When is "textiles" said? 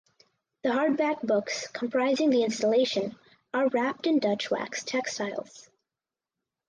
4.83-5.69